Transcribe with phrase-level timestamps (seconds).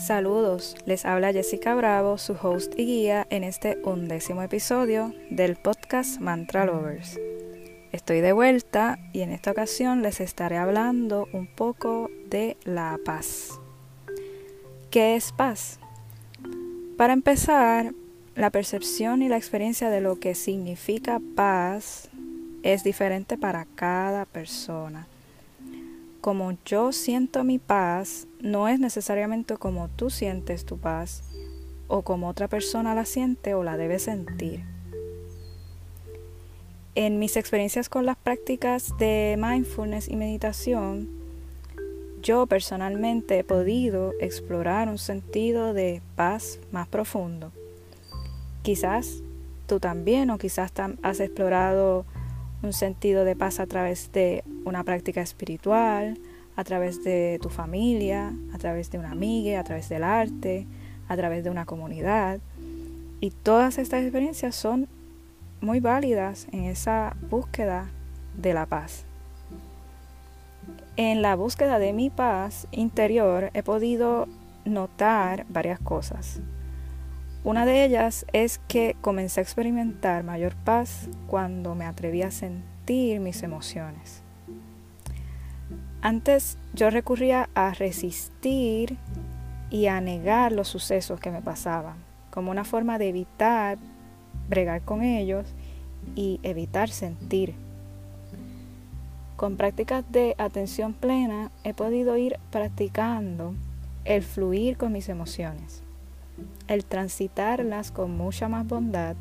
[0.00, 6.18] Saludos, les habla Jessica Bravo, su host y guía en este undécimo episodio del podcast
[6.20, 7.20] Mantra Lovers.
[7.92, 13.60] Estoy de vuelta y en esta ocasión les estaré hablando un poco de la paz.
[14.90, 15.78] ¿Qué es paz?
[16.96, 17.92] Para empezar,
[18.34, 22.08] la percepción y la experiencia de lo que significa paz
[22.62, 25.09] es diferente para cada persona.
[26.20, 31.22] Como yo siento mi paz, no es necesariamente como tú sientes tu paz
[31.88, 34.62] o como otra persona la siente o la debe sentir.
[36.94, 41.08] En mis experiencias con las prácticas de mindfulness y meditación,
[42.20, 47.50] yo personalmente he podido explorar un sentido de paz más profundo.
[48.62, 49.22] Quizás
[49.66, 50.70] tú también o quizás
[51.02, 52.04] has explorado
[52.62, 56.18] un sentido de paz a través de una práctica espiritual,
[56.56, 60.66] a través de tu familia, a través de una amiga, a través del arte,
[61.08, 62.40] a través de una comunidad.
[63.20, 64.88] Y todas estas experiencias son
[65.60, 67.88] muy válidas en esa búsqueda
[68.36, 69.04] de la paz.
[70.96, 74.26] En la búsqueda de mi paz interior he podido
[74.64, 76.40] notar varias cosas.
[77.42, 83.18] Una de ellas es que comencé a experimentar mayor paz cuando me atreví a sentir
[83.18, 84.22] mis emociones.
[86.02, 88.98] Antes yo recurría a resistir
[89.70, 91.96] y a negar los sucesos que me pasaban,
[92.30, 93.78] como una forma de evitar
[94.50, 95.46] bregar con ellos
[96.14, 97.54] y evitar sentir.
[99.36, 103.54] Con prácticas de atención plena he podido ir practicando
[104.04, 105.82] el fluir con mis emociones
[106.68, 109.16] el transitarlas con mucha más bondad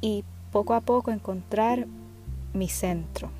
[0.00, 1.86] y poco a poco encontrar
[2.52, 3.30] mi centro.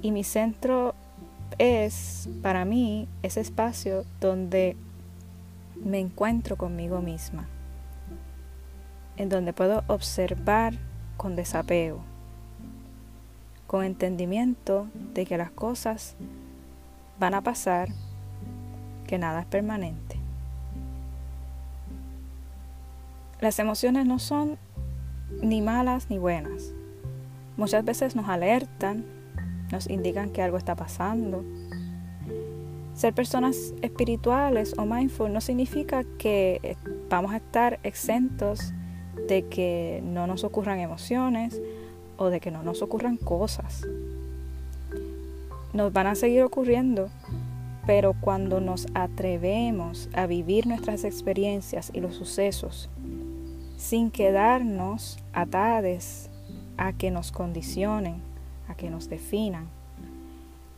[0.00, 0.94] Y mi centro
[1.58, 4.76] es para mí ese espacio donde
[5.84, 7.48] me encuentro conmigo misma,
[9.16, 10.74] en donde puedo observar
[11.16, 12.00] con desapego,
[13.66, 16.14] con entendimiento de que las cosas
[17.18, 17.88] van a pasar,
[19.06, 20.21] que nada es permanente.
[23.42, 24.56] Las emociones no son
[25.42, 26.72] ni malas ni buenas.
[27.56, 29.04] Muchas veces nos alertan,
[29.72, 31.44] nos indican que algo está pasando.
[32.94, 36.76] Ser personas espirituales o mindful no significa que
[37.10, 38.72] vamos a estar exentos
[39.26, 41.60] de que no nos ocurran emociones
[42.18, 43.84] o de que no nos ocurran cosas.
[45.72, 47.08] Nos van a seguir ocurriendo,
[47.88, 52.88] pero cuando nos atrevemos a vivir nuestras experiencias y los sucesos
[53.82, 56.30] sin quedarnos atades
[56.76, 58.22] a que nos condicionen,
[58.68, 59.66] a que nos definan.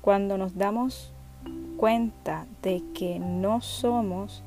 [0.01, 1.13] Cuando nos damos
[1.77, 4.43] cuenta de que no somos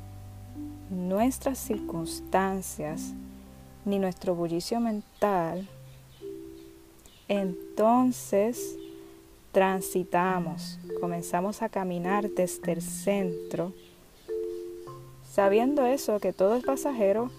[0.90, 3.14] nuestras circunstancias
[3.84, 5.68] ni nuestro bullicio mental,
[7.28, 8.76] entonces
[9.52, 13.72] transitamos, comenzamos a caminar desde el centro,
[15.22, 17.30] sabiendo eso, que todo es pasajero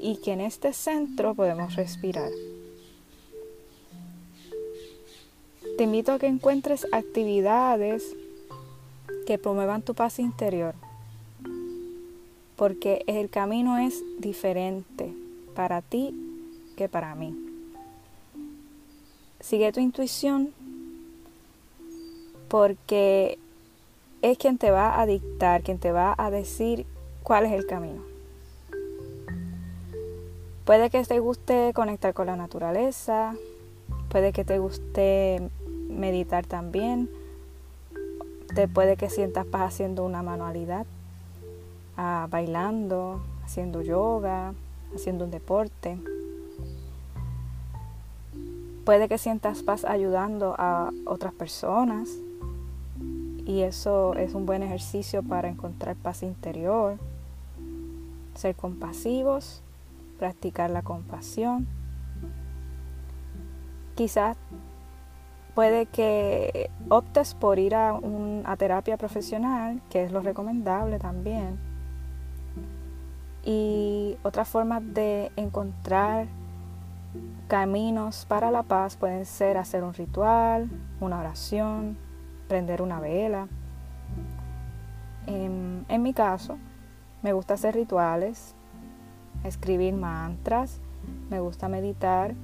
[0.00, 2.30] y que en este centro podemos respirar.
[5.76, 8.16] Te invito a que encuentres actividades
[9.26, 10.74] que promuevan tu paz interior,
[12.56, 15.12] porque el camino es diferente
[15.54, 16.14] para ti
[16.76, 17.34] que para mí.
[19.40, 20.52] Sigue tu intuición
[22.48, 23.38] porque
[24.22, 26.86] es quien te va a dictar, quien te va a decir
[27.22, 28.15] cuál es el camino.
[30.66, 33.36] Puede que te guste conectar con la naturaleza,
[34.08, 35.48] puede que te guste
[35.88, 37.08] meditar también,
[38.52, 40.84] te puede que sientas paz haciendo una manualidad,
[41.96, 44.54] ah, bailando, haciendo yoga,
[44.92, 46.00] haciendo un deporte.
[48.84, 52.10] Puede que sientas paz ayudando a otras personas
[53.44, 56.96] y eso es un buen ejercicio para encontrar paz interior.
[58.34, 59.62] Ser compasivos
[60.18, 61.66] practicar la compasión.
[63.94, 64.36] Quizás
[65.54, 71.58] puede que optes por ir a, una terapia profesional, que es lo recomendable también.
[73.42, 76.26] Y otras formas de encontrar
[77.48, 80.68] caminos para la paz pueden ser hacer un ritual,
[81.00, 81.96] una oración,
[82.48, 83.48] prender una vela.
[85.26, 86.58] En, en mi caso,
[87.22, 88.54] me gusta hacer rituales,
[89.46, 90.78] escribir mantras,
[91.30, 92.34] me gusta meditar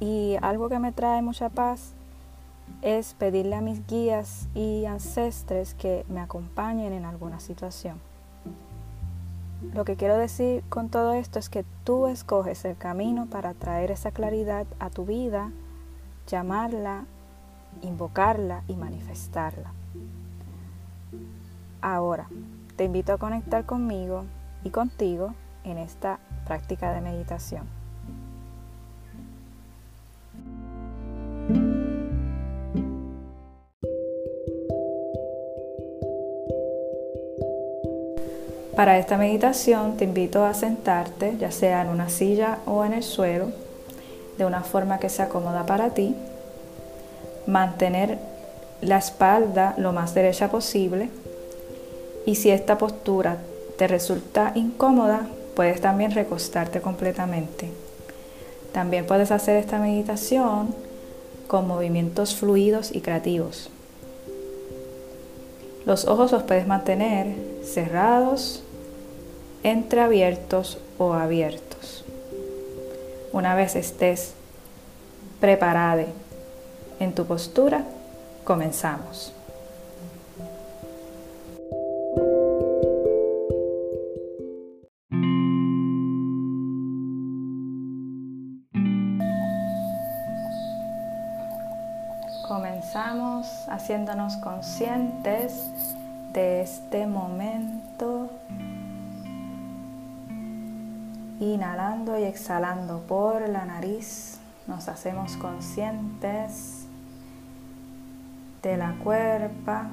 [0.00, 1.92] y algo que me trae mucha paz
[2.80, 8.00] es pedirle a mis guías y ancestres que me acompañen en alguna situación.
[9.74, 13.92] Lo que quiero decir con todo esto es que tú escoges el camino para traer
[13.92, 15.52] esa claridad a tu vida,
[16.26, 17.04] llamarla,
[17.80, 19.72] invocarla y manifestarla.
[21.80, 22.26] Ahora,
[22.76, 24.24] te invito a conectar conmigo
[24.64, 27.82] y contigo en esta práctica de meditación.
[38.76, 43.02] Para esta meditación te invito a sentarte, ya sea en una silla o en el
[43.02, 43.52] suelo,
[44.38, 46.16] de una forma que sea cómoda para ti.
[47.46, 48.18] Mantener
[48.80, 51.10] la espalda lo más derecha posible
[52.24, 53.36] y si esta postura
[53.82, 55.26] te resulta incómoda,
[55.56, 57.68] puedes también recostarte completamente.
[58.72, 60.72] También puedes hacer esta meditación
[61.48, 63.70] con movimientos fluidos y creativos.
[65.84, 67.34] Los ojos los puedes mantener
[67.64, 68.62] cerrados,
[69.64, 72.04] entreabiertos o abiertos.
[73.32, 74.34] Una vez estés
[75.40, 76.04] preparada
[77.00, 77.84] en tu postura,
[78.44, 79.32] comenzamos.
[94.36, 95.70] Conscientes
[96.32, 98.30] de este momento,
[101.40, 104.38] inhalando y exhalando por la nariz,
[104.68, 106.86] nos hacemos conscientes
[108.62, 109.90] de la cuerpa,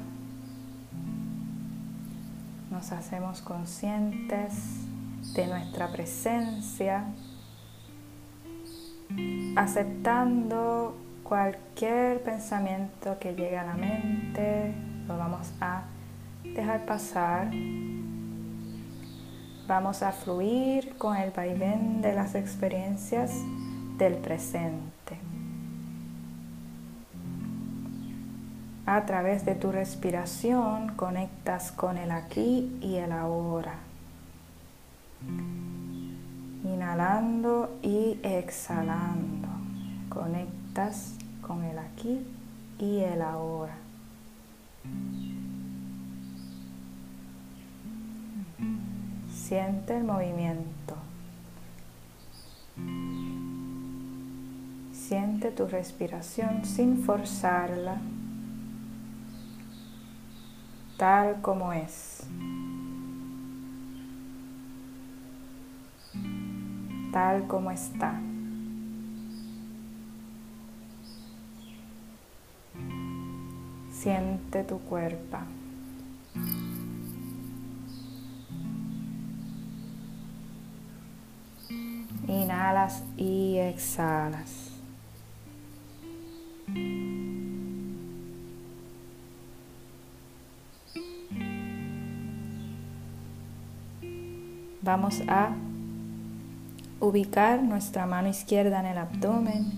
[2.70, 4.54] nos hacemos conscientes
[5.34, 7.06] de nuestra presencia,
[9.56, 10.99] aceptando
[11.30, 14.74] Cualquier pensamiento que llegue a la mente
[15.08, 15.84] lo vamos a
[16.44, 17.52] dejar pasar.
[19.68, 23.32] Vamos a fluir con el vaivén de las experiencias
[24.00, 25.20] del presente.
[28.88, 33.76] A través de tu respiración conectas con el aquí y el ahora.
[36.64, 39.48] Inhalando y exhalando.
[40.10, 41.19] Conectas
[41.50, 42.24] con el aquí
[42.78, 43.76] y el ahora.
[49.34, 50.96] Siente el movimiento.
[54.94, 57.98] Siente tu respiración sin forzarla,
[60.98, 62.28] tal como es.
[67.12, 68.22] Tal como está.
[74.02, 75.40] Siente tu cuerpo.
[82.30, 84.72] Inhalas y exhalas.
[94.82, 95.50] Vamos a
[97.02, 99.74] ubicar nuestra mano izquierda en el abdomen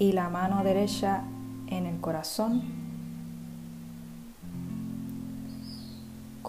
[0.00, 1.22] y la mano derecha
[1.68, 2.79] en el corazón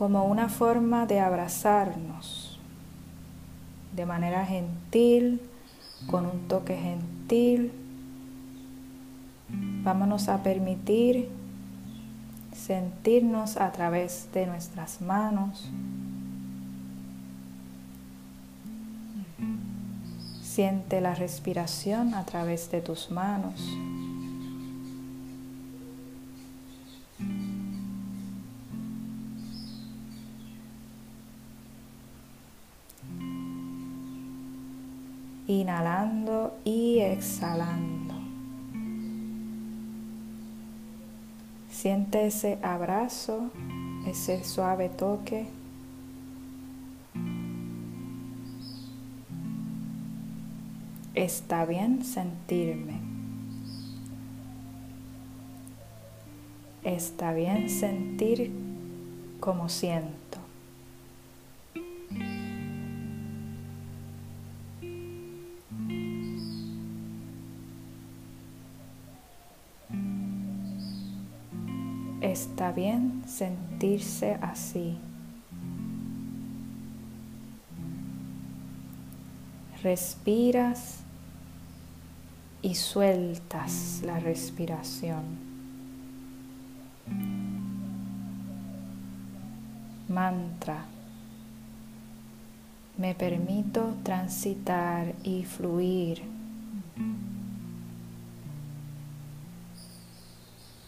[0.01, 2.57] como una forma de abrazarnos
[3.95, 5.39] de manera gentil,
[6.07, 7.71] con un toque gentil.
[9.83, 11.29] Vámonos a permitir
[12.51, 15.69] sentirnos a través de nuestras manos.
[20.41, 23.61] Siente la respiración a través de tus manos.
[35.59, 38.15] Inhalando y exhalando.
[41.69, 43.49] Siente ese abrazo,
[44.07, 45.47] ese suave toque.
[51.15, 52.99] Está bien sentirme.
[56.83, 58.51] Está bien sentir
[59.39, 60.40] como siento.
[72.61, 74.95] está bien sentirse así.
[79.81, 80.99] Respiras
[82.61, 85.23] y sueltas la respiración.
[90.07, 90.85] Mantra.
[92.95, 96.21] Me permito transitar y fluir.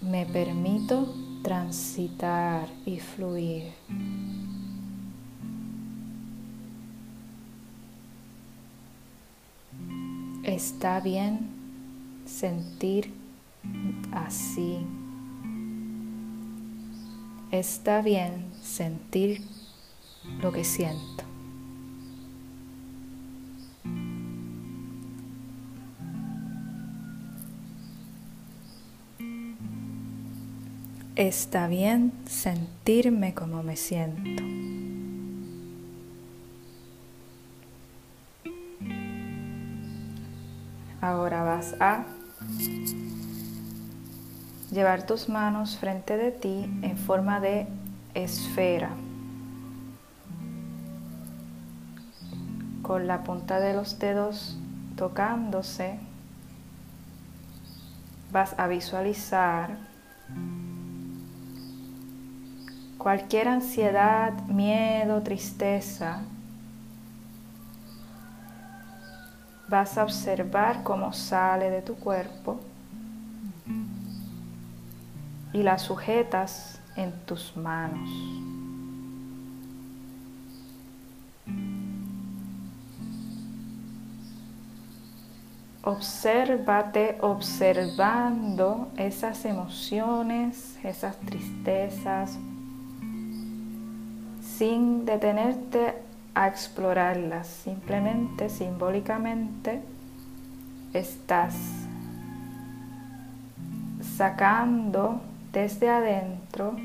[0.01, 3.73] Me permito transitar y fluir.
[10.43, 11.49] Está bien
[12.25, 13.13] sentir
[14.11, 14.79] así.
[17.51, 19.41] Está bien sentir
[20.41, 21.22] lo que siento.
[31.15, 34.43] Está bien sentirme como me siento.
[41.01, 42.05] Ahora vas a
[44.71, 47.67] llevar tus manos frente de ti en forma de
[48.15, 48.89] esfera.
[52.81, 54.57] Con la punta de los dedos
[54.95, 55.99] tocándose,
[58.31, 59.77] vas a visualizar
[63.03, 66.21] cualquier ansiedad, miedo, tristeza.
[69.67, 72.61] Vas a observar cómo sale de tu cuerpo
[75.51, 78.09] y la sujetas en tus manos.
[85.83, 92.37] Obsérvate observando esas emociones, esas tristezas,
[94.63, 95.93] sin detenerte
[96.33, 99.81] a explorarlas, simplemente simbólicamente
[100.93, 101.53] estás
[104.15, 105.19] sacando
[105.51, 106.77] desde adentro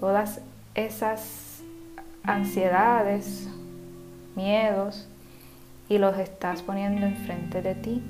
[0.00, 0.40] todas
[0.74, 1.60] esas
[2.24, 3.50] ansiedades,
[4.34, 5.06] miedos
[5.90, 8.02] y los estás poniendo enfrente de ti.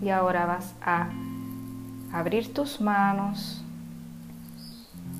[0.00, 1.08] Y ahora vas a
[2.12, 3.62] abrir tus manos,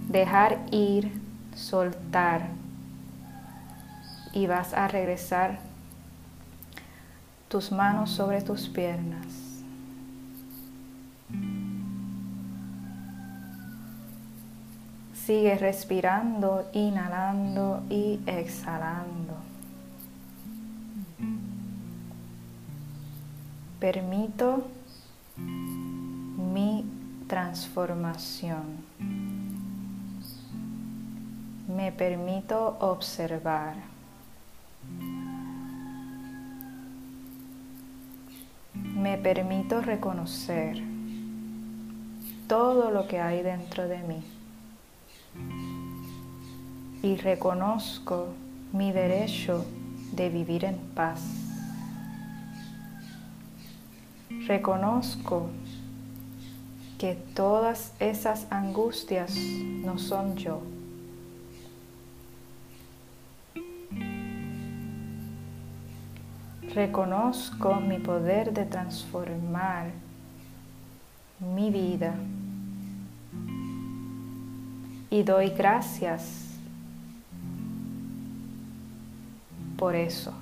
[0.08, 1.20] dejar ir,
[1.54, 2.48] soltar
[4.32, 5.58] y vas a regresar
[7.48, 9.26] tus manos sobre tus piernas.
[15.14, 19.47] Sigue respirando, inhalando y exhalando.
[23.78, 24.66] Permito
[25.36, 26.84] mi
[27.26, 28.84] transformación.
[31.68, 33.76] Me permito observar.
[38.98, 40.82] me permito reconocer
[42.48, 44.22] todo lo que hay dentro de mí
[47.02, 48.28] y reconozco
[48.72, 49.64] mi derecho
[50.12, 51.47] de vivir en paz.
[54.30, 55.48] Reconozco
[56.98, 60.60] que todas esas angustias no son yo.
[66.74, 69.90] Reconozco mi poder de transformar
[71.40, 72.14] mi vida
[75.10, 76.48] y doy gracias
[79.76, 80.32] por eso.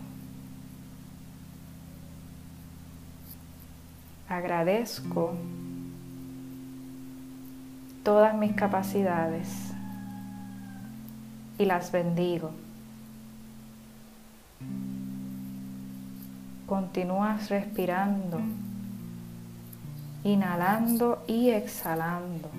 [4.37, 5.33] Agradezco
[8.03, 9.49] todas mis capacidades
[11.57, 12.51] y las bendigo.
[16.67, 18.39] Continúas respirando,
[20.23, 22.51] inhalando y exhalando.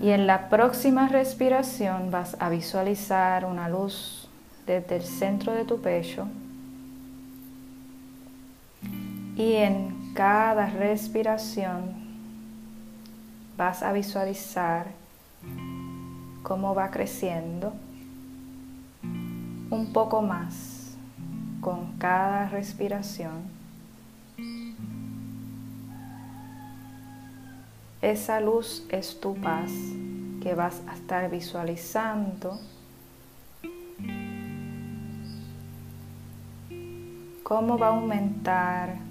[0.00, 4.30] Y en la próxima respiración vas a visualizar una luz
[4.66, 6.26] desde el centro de tu pecho.
[9.38, 11.94] Y en cada respiración
[13.56, 14.88] vas a visualizar
[16.42, 17.72] cómo va creciendo
[19.70, 20.96] un poco más
[21.60, 23.42] con cada respiración.
[28.02, 29.70] Esa luz es tu paz
[30.42, 32.58] que vas a estar visualizando.
[37.44, 39.07] Cómo va a aumentar,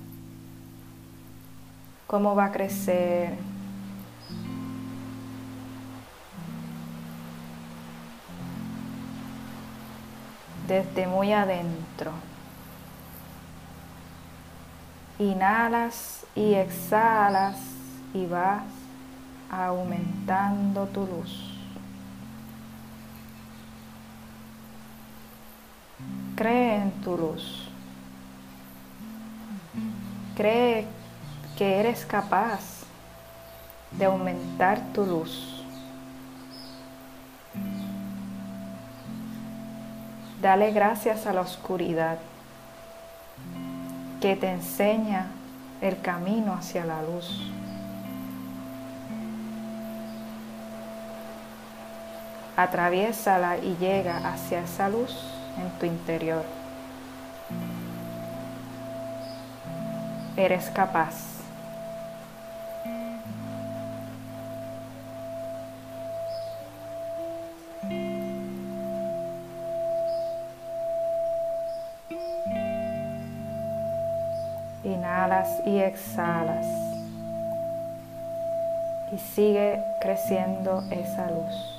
[2.07, 3.37] cómo va a crecer,
[10.67, 12.11] desde muy adentro.
[15.19, 17.57] Inhalas y exhalas
[18.13, 18.63] y vas
[19.49, 21.53] aumentando tu luz.
[26.35, 27.67] Cree en tu luz.
[30.35, 30.85] Cree
[31.57, 32.83] que eres capaz
[33.91, 35.65] de aumentar tu luz.
[40.39, 42.19] Dale gracias a la oscuridad
[44.21, 45.27] que te enseña
[45.81, 47.51] el camino hacia la luz.
[52.55, 55.15] Atraviésala y llega hacia esa luz
[55.57, 56.43] en tu interior.
[60.35, 61.36] Eres capaz.
[75.67, 76.65] Y exhalas.
[79.11, 81.73] Y sigue creciendo esa luz.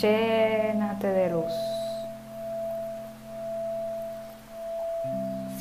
[0.00, 1.83] Llénate de luz.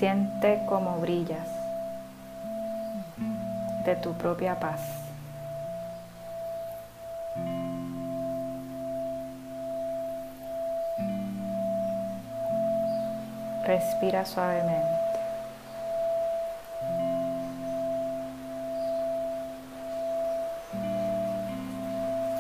[0.04, 1.48] Siente como brillas
[3.86, 4.82] de tu propia paz.
[13.66, 14.84] Respira suavemente.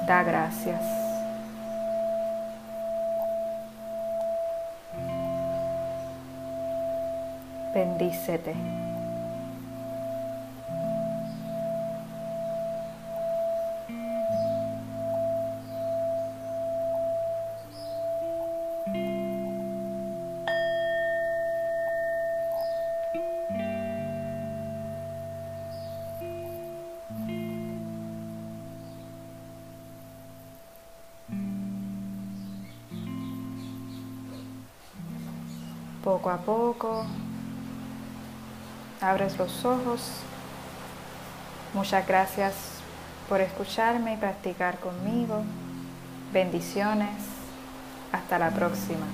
[0.05, 1.02] Da gracias.
[7.73, 8.53] Bendícete.
[36.03, 37.05] poco a poco
[39.03, 40.01] abres los ojos.
[41.73, 42.53] Muchas gracias
[43.27, 45.43] por escucharme y practicar conmigo.
[46.31, 47.17] Bendiciones.
[48.11, 49.05] Hasta la próxima.